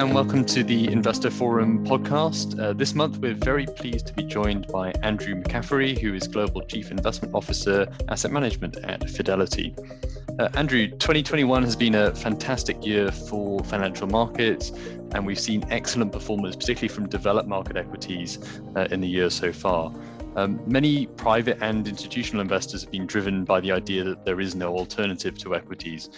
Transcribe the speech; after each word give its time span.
and 0.00 0.14
welcome 0.14 0.46
to 0.46 0.64
the 0.64 0.90
Investor 0.90 1.28
Forum 1.28 1.84
podcast. 1.84 2.58
Uh, 2.58 2.72
this 2.72 2.94
month, 2.94 3.18
we're 3.18 3.34
very 3.34 3.66
pleased 3.66 4.06
to 4.06 4.14
be 4.14 4.22
joined 4.22 4.66
by 4.68 4.92
Andrew 5.02 5.34
McCaffery, 5.34 5.98
who 5.98 6.14
is 6.14 6.26
Global 6.26 6.62
Chief 6.62 6.90
Investment 6.90 7.34
Officer, 7.34 7.86
Asset 8.08 8.32
Management 8.32 8.78
at 8.78 9.10
Fidelity. 9.10 9.76
Uh, 10.38 10.48
Andrew, 10.54 10.88
2021 10.88 11.62
has 11.64 11.76
been 11.76 11.96
a 11.96 12.14
fantastic 12.14 12.82
year 12.82 13.12
for 13.12 13.62
financial 13.64 14.06
markets, 14.06 14.70
and 15.12 15.26
we've 15.26 15.38
seen 15.38 15.66
excellent 15.68 16.12
performance, 16.12 16.56
particularly 16.56 16.88
from 16.88 17.06
developed 17.06 17.46
market 17.46 17.76
equities 17.76 18.38
uh, 18.76 18.88
in 18.90 19.02
the 19.02 19.08
year 19.08 19.28
so 19.28 19.52
far. 19.52 19.92
Um, 20.34 20.62
many 20.66 21.08
private 21.08 21.58
and 21.60 21.86
institutional 21.86 22.40
investors 22.40 22.80
have 22.84 22.90
been 22.90 23.06
driven 23.06 23.44
by 23.44 23.60
the 23.60 23.72
idea 23.72 24.02
that 24.04 24.24
there 24.24 24.40
is 24.40 24.54
no 24.54 24.78
alternative 24.78 25.36
to 25.40 25.54
equities. 25.54 26.08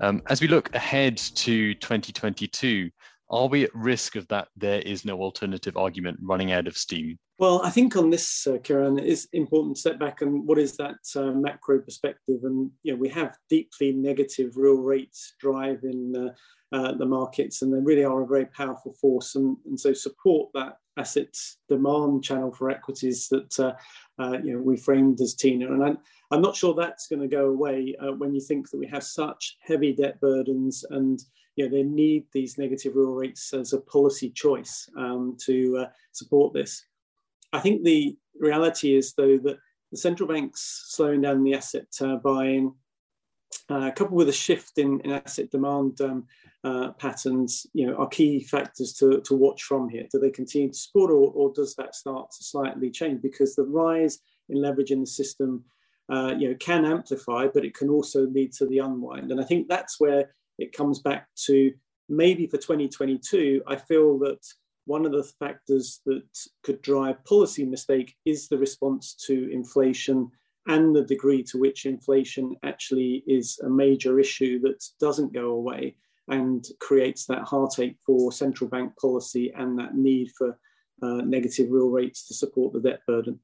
Um, 0.00 0.22
as 0.28 0.40
we 0.40 0.48
look 0.48 0.74
ahead 0.74 1.16
to 1.16 1.74
2022, 1.74 2.90
are 3.30 3.48
we 3.48 3.64
at 3.64 3.74
risk 3.74 4.16
of 4.16 4.26
that 4.28 4.48
there 4.56 4.80
is 4.80 5.04
no 5.04 5.20
alternative 5.20 5.76
argument 5.76 6.18
running 6.22 6.52
out 6.52 6.66
of 6.66 6.76
steam? 6.76 7.18
Well, 7.38 7.62
I 7.62 7.70
think 7.70 7.94
on 7.94 8.10
this, 8.10 8.46
uh, 8.46 8.58
Kiran, 8.58 8.98
it 8.98 9.06
is 9.06 9.28
important 9.32 9.76
to 9.76 9.80
step 9.80 9.98
back 9.98 10.22
and 10.22 10.46
what 10.46 10.58
is 10.58 10.76
that 10.76 10.96
uh, 11.14 11.30
macro 11.30 11.80
perspective? 11.80 12.40
And 12.42 12.70
you 12.82 12.92
know, 12.92 12.98
we 12.98 13.08
have 13.10 13.36
deeply 13.48 13.92
negative 13.92 14.56
real 14.56 14.82
rates 14.82 15.34
driving 15.38 16.14
uh, 16.16 16.76
uh, 16.76 16.92
the 16.92 17.06
markets, 17.06 17.62
and 17.62 17.72
they 17.72 17.78
really 17.78 18.04
are 18.04 18.22
a 18.22 18.26
very 18.26 18.46
powerful 18.46 18.92
force. 19.00 19.36
And, 19.36 19.56
and 19.66 19.78
so, 19.78 19.92
support 19.92 20.50
that 20.54 20.76
asset 20.98 21.34
demand 21.68 22.24
channel 22.24 22.52
for 22.52 22.70
equities 22.70 23.28
that 23.28 23.58
uh, 23.58 23.72
uh, 24.20 24.38
you 24.42 24.52
know 24.52 24.60
we 24.60 24.76
framed 24.76 25.20
as 25.20 25.34
TINA. 25.34 25.72
And 25.72 25.82
I'm, 25.82 25.98
I'm 26.30 26.42
not 26.42 26.56
sure 26.56 26.74
that's 26.74 27.06
going 27.06 27.22
to 27.22 27.28
go 27.28 27.46
away 27.46 27.94
uh, 28.00 28.12
when 28.12 28.34
you 28.34 28.40
think 28.40 28.70
that 28.70 28.78
we 28.78 28.86
have 28.88 29.04
such 29.04 29.56
heavy 29.60 29.94
debt 29.94 30.20
burdens 30.20 30.84
and 30.90 31.20
you 31.58 31.64
know, 31.64 31.76
they 31.76 31.82
need 31.82 32.24
these 32.32 32.56
negative 32.56 32.94
real 32.94 33.10
rates 33.10 33.52
as 33.52 33.72
a 33.72 33.80
policy 33.80 34.30
choice 34.30 34.88
um, 34.96 35.36
to 35.44 35.78
uh, 35.78 35.86
support 36.12 36.54
this. 36.54 36.84
I 37.52 37.58
think 37.58 37.82
the 37.82 38.16
reality 38.38 38.94
is, 38.94 39.12
though, 39.14 39.38
that 39.38 39.58
the 39.90 39.96
central 39.96 40.28
banks 40.28 40.84
slowing 40.90 41.22
down 41.22 41.42
the 41.42 41.54
asset 41.54 41.88
uh, 42.00 42.14
buying, 42.14 42.72
uh, 43.70 43.90
coupled 43.90 44.18
with 44.18 44.28
a 44.28 44.32
shift 44.32 44.78
in, 44.78 45.00
in 45.00 45.10
asset 45.10 45.50
demand 45.50 46.00
um, 46.00 46.26
uh, 46.62 46.92
patterns, 46.92 47.66
you 47.72 47.88
know, 47.88 47.96
are 47.96 48.06
key 48.06 48.44
factors 48.44 48.92
to, 48.92 49.20
to 49.22 49.34
watch 49.34 49.64
from 49.64 49.88
here. 49.88 50.06
Do 50.12 50.20
they 50.20 50.30
continue 50.30 50.68
to 50.68 50.78
support, 50.78 51.10
or, 51.10 51.32
or 51.34 51.52
does 51.52 51.74
that 51.74 51.96
start 51.96 52.30
to 52.30 52.44
slightly 52.44 52.88
change? 52.88 53.20
Because 53.20 53.56
the 53.56 53.64
rise 53.64 54.20
in 54.48 54.62
leverage 54.62 54.92
in 54.92 55.00
the 55.00 55.06
system, 55.06 55.64
uh, 56.08 56.34
you 56.38 56.50
know, 56.50 56.56
can 56.60 56.84
amplify, 56.84 57.48
but 57.52 57.64
it 57.64 57.74
can 57.74 57.88
also 57.90 58.28
lead 58.28 58.52
to 58.52 58.66
the 58.66 58.78
unwind. 58.78 59.32
And 59.32 59.40
I 59.40 59.44
think 59.44 59.66
that's 59.66 59.98
where 59.98 60.30
it 60.58 60.72
comes 60.72 60.98
back 61.00 61.28
to 61.46 61.72
maybe 62.08 62.46
for 62.46 62.56
2022. 62.56 63.62
I 63.66 63.76
feel 63.76 64.18
that 64.20 64.40
one 64.86 65.04
of 65.04 65.12
the 65.12 65.24
factors 65.38 66.00
that 66.06 66.26
could 66.62 66.80
drive 66.82 67.22
policy 67.24 67.64
mistake 67.64 68.16
is 68.24 68.48
the 68.48 68.58
response 68.58 69.14
to 69.26 69.50
inflation 69.52 70.30
and 70.66 70.94
the 70.94 71.04
degree 71.04 71.42
to 71.42 71.58
which 71.58 71.86
inflation 71.86 72.56
actually 72.62 73.22
is 73.26 73.58
a 73.64 73.68
major 73.68 74.18
issue 74.18 74.60
that 74.60 74.82
doesn't 75.00 75.32
go 75.32 75.50
away 75.50 75.94
and 76.28 76.66
creates 76.80 77.24
that 77.26 77.42
heartache 77.42 77.96
for 78.04 78.32
central 78.32 78.68
bank 78.68 78.92
policy 79.00 79.52
and 79.56 79.78
that 79.78 79.94
need 79.94 80.30
for 80.36 80.58
uh, 81.02 81.22
negative 81.22 81.68
real 81.70 81.88
rates 81.88 82.26
to 82.26 82.34
support 82.34 82.72
the 82.72 82.80
debt 82.80 83.00
burden. 83.06 83.38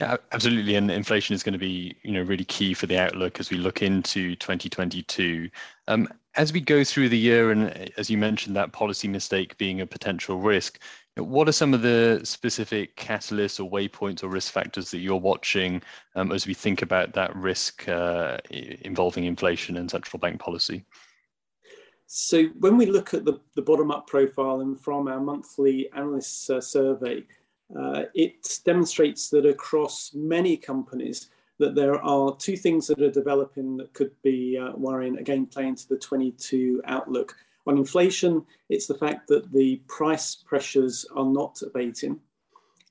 Yeah, 0.00 0.16
absolutely, 0.32 0.74
and 0.74 0.90
inflation 0.90 1.34
is 1.34 1.44
going 1.44 1.52
to 1.52 1.58
be, 1.58 1.96
you 2.02 2.10
know, 2.10 2.22
really 2.22 2.44
key 2.44 2.74
for 2.74 2.86
the 2.86 2.98
outlook 2.98 3.38
as 3.38 3.50
we 3.50 3.56
look 3.56 3.80
into 3.80 4.34
2022. 4.36 5.48
Um, 5.86 6.08
as 6.34 6.52
we 6.52 6.60
go 6.60 6.82
through 6.82 7.10
the 7.10 7.18
year, 7.18 7.52
and 7.52 7.92
as 7.96 8.10
you 8.10 8.18
mentioned, 8.18 8.56
that 8.56 8.72
policy 8.72 9.06
mistake 9.06 9.56
being 9.56 9.80
a 9.80 9.86
potential 9.86 10.40
risk, 10.40 10.80
what 11.16 11.48
are 11.48 11.52
some 11.52 11.72
of 11.72 11.82
the 11.82 12.20
specific 12.24 12.96
catalysts 12.96 13.64
or 13.64 13.70
waypoints 13.70 14.24
or 14.24 14.28
risk 14.28 14.52
factors 14.52 14.90
that 14.90 14.98
you're 14.98 15.14
watching 15.14 15.80
um, 16.16 16.32
as 16.32 16.44
we 16.44 16.54
think 16.54 16.82
about 16.82 17.12
that 17.12 17.34
risk 17.36 17.88
uh, 17.88 18.38
involving 18.50 19.24
inflation 19.24 19.76
and 19.76 19.88
central 19.88 20.18
bank 20.18 20.40
policy? 20.40 20.84
So, 22.06 22.46
when 22.58 22.76
we 22.76 22.86
look 22.86 23.14
at 23.14 23.24
the, 23.24 23.40
the 23.54 23.62
bottom 23.62 23.92
up 23.92 24.08
profile 24.08 24.60
and 24.60 24.78
from 24.78 25.06
our 25.06 25.20
monthly 25.20 25.88
analysts 25.94 26.50
uh, 26.50 26.60
survey, 26.60 27.22
uh, 27.78 28.04
it 28.14 28.60
demonstrates 28.64 29.28
that 29.30 29.46
across 29.46 30.12
many 30.14 30.56
companies 30.56 31.28
that 31.58 31.74
there 31.74 32.02
are 32.02 32.36
two 32.36 32.56
things 32.56 32.86
that 32.86 33.00
are 33.00 33.10
developing 33.10 33.76
that 33.76 33.92
could 33.92 34.10
be 34.22 34.58
uh, 34.58 34.72
worrying, 34.76 35.18
again, 35.18 35.46
playing 35.46 35.76
to 35.76 35.88
the 35.88 35.98
22 35.98 36.82
outlook. 36.86 37.36
On 37.66 37.78
inflation, 37.78 38.44
it's 38.68 38.86
the 38.86 38.98
fact 38.98 39.28
that 39.28 39.52
the 39.52 39.76
price 39.88 40.34
pressures 40.34 41.06
are 41.14 41.24
not 41.24 41.62
abating 41.62 42.20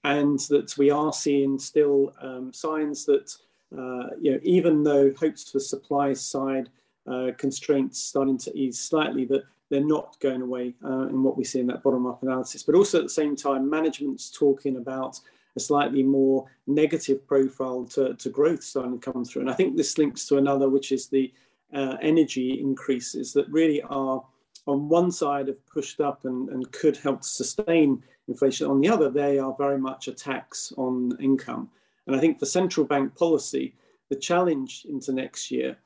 and 0.03 0.39
that 0.49 0.77
we 0.77 0.89
are 0.89 1.13
seeing 1.13 1.59
still 1.59 2.13
um, 2.21 2.51
signs 2.51 3.05
that, 3.05 3.35
uh, 3.77 4.15
you 4.19 4.31
know, 4.31 4.39
even 4.43 4.83
though 4.83 5.13
hopes 5.13 5.49
for 5.49 5.59
supply 5.59 6.13
side 6.13 6.69
uh, 7.07 7.31
constraints 7.37 7.99
starting 7.99 8.37
to 8.37 8.57
ease 8.57 8.79
slightly, 8.79 9.25
that 9.25 9.43
they're 9.73 9.83
not 9.83 10.15
going 10.19 10.43
away 10.43 10.75
uh, 10.85 11.07
in 11.07 11.23
what 11.23 11.35
we 11.35 11.43
see 11.43 11.59
in 11.59 11.65
that 11.65 11.81
bottom 11.81 12.05
up 12.05 12.21
analysis. 12.21 12.61
But 12.61 12.75
also 12.75 12.99
at 12.99 13.05
the 13.05 13.09
same 13.09 13.35
time, 13.35 13.67
management's 13.67 14.29
talking 14.29 14.77
about 14.77 15.19
a 15.55 15.59
slightly 15.59 16.03
more 16.03 16.45
negative 16.67 17.25
profile 17.25 17.83
to, 17.85 18.13
to 18.13 18.29
growth 18.29 18.61
starting 18.61 18.99
to 18.99 19.11
come 19.11 19.25
through. 19.25 19.41
And 19.41 19.49
I 19.49 19.55
think 19.55 19.75
this 19.75 19.97
links 19.97 20.27
to 20.27 20.37
another, 20.37 20.69
which 20.69 20.91
is 20.91 21.07
the 21.07 21.33
uh, 21.73 21.97
energy 22.03 22.59
increases 22.61 23.33
that 23.33 23.49
really 23.49 23.81
are 23.81 24.23
on 24.67 24.89
one 24.89 25.11
side 25.11 25.47
have 25.47 25.65
pushed 25.65 25.99
up 25.99 26.23
and, 26.25 26.49
and 26.49 26.71
could 26.71 26.95
help 26.95 27.23
sustain 27.23 28.03
inflation. 28.27 28.67
On 28.67 28.79
the 28.79 28.89
other, 28.89 29.09
they 29.09 29.39
are 29.39 29.55
very 29.57 29.79
much 29.79 30.07
a 30.07 30.13
tax 30.13 30.71
on 30.77 31.17
income. 31.19 31.67
And 32.05 32.15
I 32.15 32.19
think 32.19 32.37
for 32.37 32.45
central 32.45 32.85
bank 32.85 33.15
policy, 33.15 33.73
the 34.09 34.15
challenge 34.17 34.85
into 34.87 35.11
next 35.13 35.49
year 35.49 35.77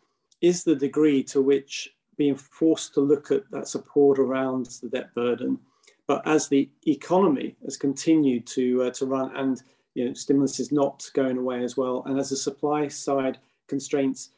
is 0.42 0.66
the 0.66 0.76
degree 0.76 1.24
to 1.24 1.42
which 1.42 1.94
being 2.18 2.36
forced 2.36 2.94
to 2.96 3.02
look 3.02 3.32
at 3.32 3.50
that 3.52 3.68
support 3.68 4.20
around 4.20 4.66
the 4.82 4.90
debt 4.90 5.14
burden. 5.14 5.60
But 6.08 6.26
as 6.26 6.48
the 6.48 6.70
economy 6.86 7.56
has 7.66 7.78
continued 7.78 8.46
to 8.48 8.84
uh, 8.84 8.92
to 8.92 9.06
run, 9.06 9.36
and 9.36 9.62
you 9.94 10.06
know, 10.06 10.14
stimulus 10.14 10.60
is 10.60 10.72
not 10.72 11.10
going 11.14 11.38
away 11.38 11.64
as 11.64 11.78
well, 11.78 12.04
and 12.06 12.20
as 12.20 12.30
the 12.30 12.38
supply 12.38 12.88
side 12.88 13.38
constraints, 13.68 14.32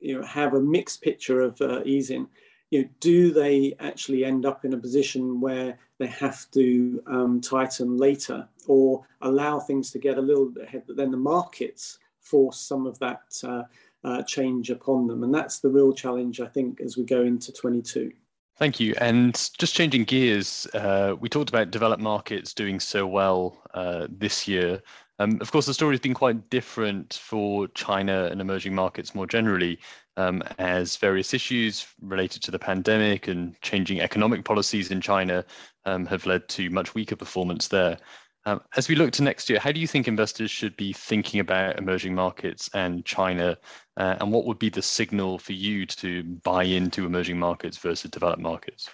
you 0.00 0.18
know, 0.18 0.26
have 0.26 0.54
a 0.54 0.60
mixed 0.60 1.02
picture 1.02 1.40
of 1.40 1.60
uh, 1.60 1.82
easing. 1.84 2.28
You 2.70 2.82
know, 2.82 2.88
do 3.00 3.32
they 3.32 3.74
actually 3.80 4.24
end 4.24 4.46
up 4.46 4.64
in 4.64 4.72
a 4.72 4.78
position 4.78 5.40
where 5.40 5.78
they 5.98 6.06
have 6.06 6.50
to 6.52 7.02
um, 7.06 7.40
tighten 7.40 7.98
later, 7.98 8.48
or 8.66 9.04
allow 9.20 9.58
things 9.58 9.90
to 9.90 9.98
get 9.98 10.16
a 10.16 10.22
little 10.22 10.46
bit 10.46 10.64
ahead, 10.64 10.84
but 10.86 10.96
then 10.96 11.10
the 11.10 11.16
markets 11.16 11.98
force 12.18 12.58
some 12.58 12.86
of 12.86 12.98
that 13.00 13.22
uh, 13.44 13.64
uh, 14.04 14.22
change 14.22 14.70
upon 14.70 15.06
them. 15.06 15.22
And 15.22 15.34
that's 15.34 15.60
the 15.60 15.68
real 15.68 15.92
challenge, 15.92 16.40
I 16.40 16.46
think, 16.46 16.80
as 16.80 16.96
we 16.96 17.04
go 17.04 17.22
into 17.22 17.52
22. 17.52 18.12
Thank 18.56 18.78
you. 18.78 18.94
And 19.00 19.34
just 19.58 19.74
changing 19.74 20.04
gears, 20.04 20.66
uh, 20.74 21.16
we 21.18 21.30
talked 21.30 21.48
about 21.48 21.70
developed 21.70 22.02
markets 22.02 22.52
doing 22.52 22.78
so 22.78 23.06
well 23.06 23.62
uh, 23.72 24.06
this 24.10 24.46
year. 24.46 24.82
Um, 25.18 25.38
of 25.40 25.50
course, 25.52 25.66
the 25.66 25.74
story 25.74 25.94
has 25.94 26.00
been 26.00 26.14
quite 26.14 26.50
different 26.50 27.20
for 27.22 27.68
China 27.68 28.28
and 28.30 28.40
emerging 28.40 28.74
markets 28.74 29.14
more 29.14 29.26
generally, 29.26 29.78
um, 30.16 30.42
as 30.58 30.96
various 30.96 31.32
issues 31.32 31.86
related 32.02 32.42
to 32.42 32.50
the 32.50 32.58
pandemic 32.58 33.28
and 33.28 33.58
changing 33.62 34.00
economic 34.00 34.44
policies 34.44 34.90
in 34.90 35.00
China 35.00 35.44
um, 35.86 36.04
have 36.06 36.26
led 36.26 36.48
to 36.50 36.68
much 36.70 36.94
weaker 36.94 37.16
performance 37.16 37.68
there. 37.68 37.96
Um, 38.46 38.62
as 38.76 38.88
we 38.88 38.94
look 38.94 39.12
to 39.12 39.22
next 39.22 39.50
year, 39.50 39.58
how 39.58 39.70
do 39.70 39.80
you 39.80 39.86
think 39.86 40.08
investors 40.08 40.50
should 40.50 40.74
be 40.76 40.92
thinking 40.92 41.40
about 41.40 41.78
emerging 41.78 42.14
markets 42.14 42.70
and 42.72 43.04
China? 43.04 43.58
Uh, 43.96 44.16
and 44.20 44.32
what 44.32 44.46
would 44.46 44.58
be 44.58 44.70
the 44.70 44.82
signal 44.82 45.38
for 45.38 45.52
you 45.52 45.84
to 45.86 46.22
buy 46.22 46.64
into 46.64 47.04
emerging 47.04 47.38
markets 47.38 47.76
versus 47.76 48.10
developed 48.10 48.40
markets? 48.40 48.88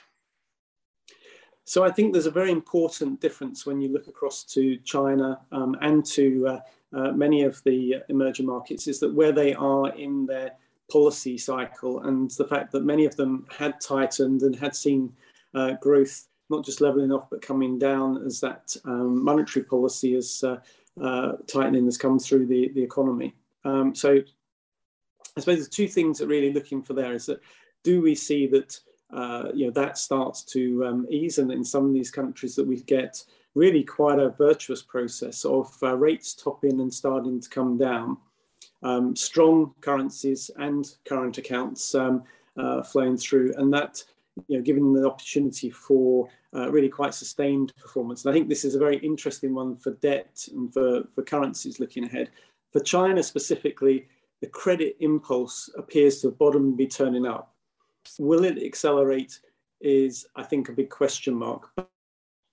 So 1.65 1.85
I 1.85 1.91
think 1.91 2.13
there's 2.13 2.27
a 2.27 2.31
very 2.31 2.53
important 2.53 3.21
difference 3.21 3.67
when 3.67 3.81
you 3.81 3.93
look 3.93 4.09
across 4.09 4.45
to 4.45 4.77
China 4.79 5.41
um, 5.53 5.77
and 5.81 6.05
to 6.07 6.47
uh, 6.47 6.61
uh, 6.97 7.13
many 7.13 7.43
of 7.43 7.63
the 7.65 7.97
emerging 8.09 8.47
markets 8.47 8.87
is 8.87 9.01
that 9.01 9.13
where 9.13 9.33
they 9.33 9.53
are 9.55 9.91
in 9.95 10.27
their 10.27 10.53
policy 10.91 11.37
cycle 11.37 12.01
and 12.03 12.31
the 12.33 12.47
fact 12.47 12.71
that 12.73 12.85
many 12.85 13.05
of 13.05 13.17
them 13.17 13.47
had 13.51 13.81
tightened 13.81 14.43
and 14.43 14.55
had 14.55 14.77
seen 14.77 15.13
uh, 15.55 15.73
growth 15.81 16.29
not 16.49 16.65
just 16.65 16.81
leveling 16.81 17.13
off 17.13 17.29
but 17.31 17.43
coming 17.43 17.79
down 17.79 18.25
as 18.25 18.41
that 18.41 18.77
um, 18.85 19.23
monetary 19.23 19.65
policy 19.65 20.15
is 20.15 20.45
uh, 20.45 20.57
uh, 21.03 21.33
tightening 21.47 21.85
has 21.85 21.99
come 21.99 22.19
through 22.19 22.47
the, 22.47 22.71
the 22.75 22.83
economy. 22.83 23.35
Um, 23.65 23.95
so 23.95 24.21
I 25.37 25.41
suppose 25.41 25.65
the 25.65 25.71
two 25.71 25.89
things 25.89 26.19
that 26.19 26.29
really 26.29 26.53
looking 26.53 26.83
for 26.83 26.95
there 26.95 27.13
is 27.13 27.27
that 27.27 27.41
do 27.83 28.01
we 28.01 28.15
see 28.15 28.47
that 28.49 28.81
uh, 29.13 29.51
you 29.55 29.67
know 29.67 29.73
that 29.73 29.99
starts 29.99 30.43
to 30.43 30.85
um, 30.87 31.07
ease? 31.11 31.39
And 31.39 31.53
in 31.53 31.65
some 31.65 31.87
of 31.87 31.93
these 31.93 32.11
countries 32.11 32.57
that 32.57 32.67
we 32.67 32.81
get 32.83 33.23
really 33.55 33.85
quite 33.85 34.19
a 34.19 34.31
virtuous 34.31 34.83
process 34.83 35.45
of 35.45 35.73
uh, 35.83 35.97
rates 35.97 36.35
topping 36.35 36.81
and 36.81 36.93
starting 36.93 37.41
to 37.41 37.49
come 37.49 37.79
down, 37.79 38.17
um, 38.83 39.15
strong 39.15 39.75
currencies 39.81 40.51
and 40.57 40.97
current 41.07 41.39
accounts 41.39 41.95
um, 41.95 42.25
uh, 42.57 42.83
flowing 42.83 43.17
through, 43.17 43.53
and 43.57 43.73
that 43.73 44.03
you 44.49 44.57
know, 44.57 44.63
given 44.63 44.93
the 44.93 45.07
opportunity 45.07 45.71
for 45.71 46.29
uh, 46.55 46.71
really 46.71 46.89
quite 46.89 47.15
sustained 47.15 47.73
performance. 47.77 48.25
And 48.25 48.31
I 48.31 48.35
think 48.35 48.49
this 48.49 48.65
is 48.65 48.75
a 48.75 48.79
very 48.79 48.99
interesting 48.99 49.55
one 49.55 49.77
for 49.77 49.93
debt 49.95 50.47
and 50.53 50.73
for, 50.73 51.05
for 51.15 51.23
currencies 51.23 51.81
looking 51.81 52.05
ahead. 52.05 52.31
For 52.73 52.81
China 52.81 53.23
specifically, 53.23 54.07
the 54.41 54.47
credit 54.49 54.97
impulse 55.01 55.71
appears 55.77 56.21
to 56.21 56.29
have 56.29 56.39
bottomed 56.39 56.67
and 56.67 56.77
be 56.77 56.87
turning 56.87 57.27
up. 57.27 57.55
Will 58.19 58.45
it 58.45 58.63
accelerate? 58.63 59.41
Is 59.81 60.27
I 60.37 60.43
think 60.43 60.69
a 60.69 60.73
big 60.73 60.89
question 60.89 61.35
mark. 61.35 61.71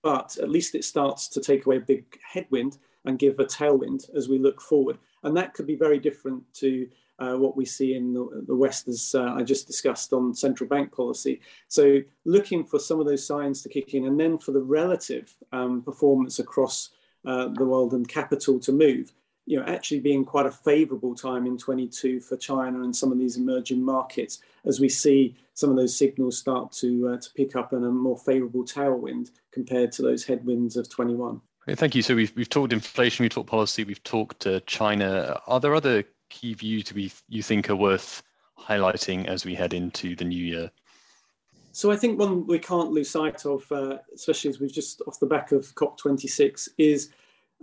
But 0.01 0.38
at 0.41 0.50
least 0.50 0.75
it 0.75 0.83
starts 0.83 1.30
to 1.30 1.39
take 1.39 1.65
away 1.65 1.77
a 1.77 1.81
big 1.81 2.03
headwind 2.21 2.77
and 3.06 3.19
give 3.19 3.39
a 3.39 3.45
tailwind 3.45 4.13
as 4.15 4.27
we 4.27 4.38
look 4.39 4.59
forward. 4.62 4.97
And 5.24 5.35
that 5.38 5.53
could 5.53 5.65
be 5.65 5.75
very 5.75 6.00
different 6.00 6.44
to 6.56 6.88
uh, 7.19 7.36
what 7.36 7.56
we 7.56 7.65
see 7.65 7.95
in 7.95 8.13
the, 8.13 8.44
the 8.48 8.56
West, 8.56 8.88
as 8.88 9.15
uh, 9.15 9.33
I 9.36 9.44
just 9.44 9.68
discussed 9.68 10.13
on 10.13 10.33
central 10.33 10.68
bank 10.68 10.92
policy. 10.92 11.42
So, 11.68 12.01
looking 12.25 12.65
for 12.65 12.80
some 12.80 13.00
of 13.00 13.06
those 13.06 13.25
signs 13.25 13.62
to 13.62 13.69
kick 13.69 13.94
in, 13.94 14.06
and 14.06 14.19
then 14.19 14.38
for 14.38 14.51
the 14.51 14.62
relative 14.62 15.33
um, 15.51 15.81
performance 15.81 16.39
across 16.39 16.89
uh, 17.25 17.50
the 17.50 17.65
world 17.65 17.94
and 17.94 18.07
capital 18.07 18.60
to 18.60 18.71
move. 18.71 19.13
You 19.45 19.60
know, 19.60 19.65
actually 19.65 20.00
being 20.00 20.24
quite 20.24 20.45
a 20.45 20.51
favourable 20.51 21.15
time 21.15 21.45
in 21.45 21.57
22 21.57 22.21
for 22.21 22.38
China 22.38 22.81
and 22.81 22.95
some 22.95 23.12
of 23.12 23.19
these 23.19 23.36
emerging 23.36 23.83
markets, 23.83 24.39
as 24.66 24.80
we 24.80 24.88
see 24.88 25.36
some 25.54 25.69
of 25.69 25.75
those 25.75 25.95
signals 25.95 26.38
start 26.38 26.71
to 26.74 27.09
uh, 27.09 27.18
to 27.18 27.30
pick 27.36 27.56
up 27.56 27.74
in 27.74 27.83
a 27.83 27.92
more 27.92 28.18
favourable 28.18 28.63
tailwind 28.63 29.31
compared 29.51 29.92
to 29.94 30.01
those 30.01 30.24
headwinds 30.24 30.77
of 30.77 30.89
21. 30.89 31.42
Thank 31.71 31.95
you. 31.95 32.01
So 32.01 32.16
we've 32.16 32.33
we've 32.36 32.50
talked 32.50 32.74
inflation, 32.74 33.24
we've 33.24 33.31
talked 33.31 33.50
policy, 33.50 33.83
we've 33.83 34.04
talked 34.04 34.48
uh, 34.48 34.59
China. 34.66 35.39
Are 35.48 35.59
there 35.59 35.75
other 35.75 36.04
key 36.33 36.53
views 36.53 36.83
to 36.85 36.94
be 36.94 37.12
you 37.30 37.44
think 37.44 37.69
are 37.69 37.75
worth 37.75 38.24
highlighting 38.59 39.27
as 39.27 39.45
we 39.45 39.53
head 39.53 39.74
into 39.74 40.15
the 40.15 40.25
new 40.25 40.44
year? 40.44 40.71
So 41.71 41.91
I 41.91 41.95
think 41.95 42.19
one 42.19 42.45
we 42.45 42.59
can't 42.59 42.91
lose 42.91 43.09
sight 43.09 43.45
of, 43.45 43.71
uh, 43.71 43.97
especially 44.13 44.50
as 44.50 44.59
we've 44.59 44.74
just 44.74 45.01
off 45.07 45.19
the 45.19 45.25
back 45.25 45.51
of 45.51 45.74
COP26, 45.75 46.69
is 46.77 47.09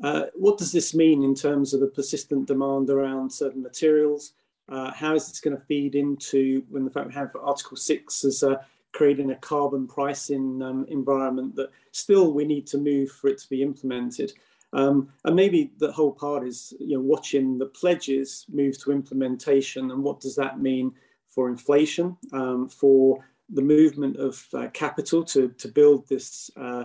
uh, 0.02 0.24
what 0.34 0.56
does 0.58 0.72
this 0.72 0.94
mean 0.94 1.22
in 1.22 1.34
terms 1.34 1.74
of 1.74 1.80
the 1.80 1.86
persistent 1.88 2.46
demand 2.46 2.90
around 2.90 3.30
certain 3.30 3.62
materials? 3.62 4.32
Uh, 4.68 4.92
how 4.92 5.14
is 5.14 5.28
this 5.28 5.40
going 5.40 5.56
to 5.56 5.64
feed 5.64 5.94
into 5.96 6.64
when 6.70 6.84
the 6.84 6.90
fact 6.90 7.08
we 7.08 7.12
have 7.12 7.34
Article 7.40 7.76
Six 7.76 8.24
as 8.24 8.42
a 8.42 8.60
creating 8.92 9.30
a 9.30 9.36
carbon 9.36 9.86
pricing 9.86 10.62
um, 10.62 10.84
environment 10.88 11.54
that 11.56 11.70
still 11.92 12.32
we 12.32 12.44
need 12.44 12.66
to 12.66 12.78
move 12.78 13.10
for 13.10 13.28
it 13.28 13.38
to 13.38 13.48
be 13.48 13.62
implemented. 13.62 14.32
Um, 14.72 15.08
and 15.24 15.34
maybe 15.34 15.72
the 15.78 15.90
whole 15.90 16.12
part 16.12 16.46
is 16.46 16.72
you 16.78 16.96
know 16.96 17.00
watching 17.00 17.58
the 17.58 17.66
pledges 17.66 18.46
move 18.48 18.78
to 18.82 18.92
implementation 18.92 19.90
and 19.90 20.02
what 20.02 20.20
does 20.20 20.36
that 20.36 20.60
mean 20.60 20.92
for 21.26 21.48
inflation, 21.48 22.16
um, 22.32 22.68
for 22.68 23.24
the 23.48 23.62
movement 23.62 24.16
of 24.16 24.46
uh, 24.54 24.68
capital 24.72 25.24
to, 25.24 25.48
to 25.58 25.68
build 25.68 26.08
this 26.08 26.50
uh, 26.56 26.84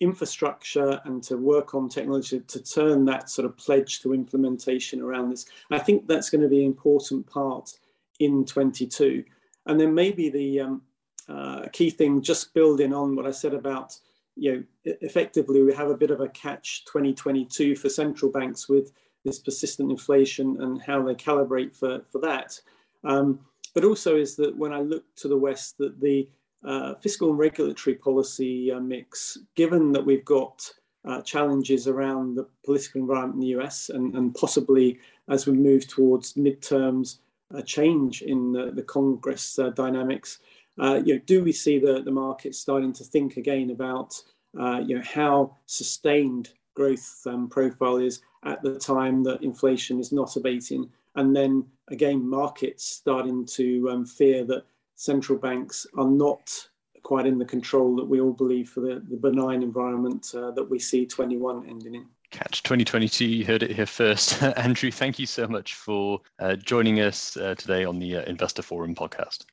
infrastructure 0.00 1.00
and 1.04 1.22
to 1.22 1.36
work 1.36 1.74
on 1.74 1.88
technology 1.88 2.40
to 2.40 2.62
turn 2.62 3.04
that 3.04 3.30
sort 3.30 3.46
of 3.46 3.56
pledge 3.56 4.00
to 4.02 4.12
implementation 4.12 5.00
around 5.00 5.30
this. 5.30 5.46
I 5.70 5.78
think 5.78 6.06
that's 6.06 6.30
going 6.30 6.42
to 6.42 6.48
be 6.48 6.60
an 6.60 6.66
important 6.66 7.26
part 7.26 7.72
in 8.20 8.44
22. 8.44 9.24
And 9.66 9.80
then 9.80 9.94
maybe 9.94 10.28
the 10.28 10.60
um, 10.60 10.82
uh, 11.28 11.66
key 11.72 11.90
thing, 11.90 12.20
just 12.20 12.54
building 12.54 12.92
on 12.92 13.16
what 13.16 13.26
I 13.26 13.30
said 13.30 13.54
about, 13.54 13.98
you 14.36 14.52
know, 14.52 14.94
effectively 15.00 15.62
we 15.62 15.74
have 15.74 15.90
a 15.90 15.96
bit 15.96 16.10
of 16.10 16.20
a 16.20 16.28
catch 16.28 16.84
2022 16.86 17.76
for 17.76 17.88
central 17.88 18.30
banks 18.30 18.68
with 18.68 18.92
this 19.24 19.38
persistent 19.38 19.90
inflation 19.90 20.60
and 20.60 20.82
how 20.82 21.02
they 21.02 21.14
calibrate 21.14 21.74
for, 21.74 22.02
for 22.10 22.20
that. 22.20 22.60
Um, 23.04 23.40
but 23.74 23.84
also 23.84 24.16
is 24.16 24.36
that 24.36 24.56
when 24.56 24.72
I 24.72 24.80
look 24.80 25.04
to 25.16 25.28
the 25.28 25.36
West, 25.36 25.78
that 25.78 26.00
the 26.00 26.28
uh, 26.64 26.94
fiscal 26.94 27.30
and 27.30 27.38
regulatory 27.38 27.96
policy 27.96 28.72
uh, 28.72 28.80
mix, 28.80 29.38
given 29.54 29.92
that 29.92 30.04
we've 30.04 30.24
got 30.24 30.70
uh, 31.04 31.20
challenges 31.20 31.86
around 31.86 32.34
the 32.34 32.46
political 32.64 33.00
environment 33.00 33.34
in 33.34 33.40
the 33.40 33.60
US 33.60 33.90
and, 33.90 34.14
and 34.14 34.34
possibly 34.34 34.98
as 35.28 35.46
we 35.46 35.52
move 35.52 35.86
towards 35.86 36.34
midterms, 36.34 37.18
a 37.54 37.62
change 37.62 38.22
in 38.22 38.52
the, 38.52 38.70
the 38.72 38.82
Congress 38.82 39.58
uh, 39.58 39.70
dynamics, 39.70 40.38
uh, 40.80 41.00
you 41.04 41.14
know, 41.14 41.20
do 41.26 41.44
we 41.44 41.52
see 41.52 41.78
the, 41.78 42.02
the 42.02 42.10
market 42.10 42.54
starting 42.54 42.92
to 42.94 43.04
think 43.04 43.36
again 43.36 43.70
about 43.70 44.20
uh, 44.58 44.80
you 44.84 44.96
know, 44.96 45.04
how 45.04 45.56
sustained 45.66 46.50
growth 46.74 47.22
um, 47.26 47.48
profile 47.48 47.96
is 47.96 48.20
at 48.44 48.62
the 48.62 48.78
time 48.78 49.22
that 49.24 49.42
inflation 49.42 50.00
is 50.00 50.12
not 50.12 50.36
abating? 50.36 50.88
And 51.16 51.34
then 51.34 51.64
again, 51.88 52.28
markets 52.28 52.84
starting 52.84 53.46
to 53.46 53.90
um, 53.90 54.04
fear 54.04 54.44
that 54.44 54.64
central 54.96 55.38
banks 55.38 55.86
are 55.96 56.08
not 56.08 56.68
quite 57.02 57.26
in 57.26 57.38
the 57.38 57.44
control 57.44 57.94
that 57.96 58.08
we 58.08 58.20
all 58.20 58.32
believe 58.32 58.68
for 58.70 58.80
the, 58.80 59.02
the 59.08 59.16
benign 59.16 59.62
environment 59.62 60.32
uh, 60.34 60.50
that 60.52 60.68
we 60.68 60.78
see 60.78 61.06
21 61.06 61.68
ending 61.68 61.94
in. 61.94 62.06
Catch 62.30 62.64
2022, 62.64 63.26
you 63.26 63.44
heard 63.44 63.62
it 63.62 63.70
here 63.70 63.86
first. 63.86 64.42
Andrew, 64.56 64.90
thank 64.90 65.18
you 65.18 65.26
so 65.26 65.46
much 65.46 65.74
for 65.74 66.20
uh, 66.40 66.56
joining 66.56 67.00
us 67.00 67.36
uh, 67.36 67.54
today 67.54 67.84
on 67.84 68.00
the 68.00 68.16
uh, 68.16 68.22
Investor 68.22 68.62
Forum 68.62 68.94
podcast. 68.94 69.44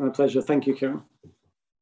My 0.00 0.08
pleasure. 0.08 0.40
Thank 0.40 0.66
you, 0.66 0.74
Kiran. 0.74 1.02